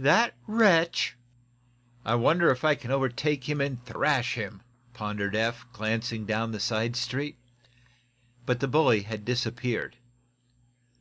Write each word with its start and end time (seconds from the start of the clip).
"That 0.00 0.34
wretch" 0.48 1.16
"I 2.12 2.16
wonder 2.16 2.50
if 2.50 2.64
I 2.64 2.74
can 2.74 2.90
overtake 2.90 3.48
him 3.48 3.60
and 3.60 3.80
thrash 3.86 4.34
him," 4.34 4.60
pondered 4.92 5.36
Eph, 5.36 5.66
glancing 5.72 6.26
down 6.26 6.50
the 6.50 6.58
side 6.58 6.96
street. 6.96 7.38
The 8.46 8.66
bully 8.66 9.02
had 9.02 9.24
disappeared. 9.24 9.94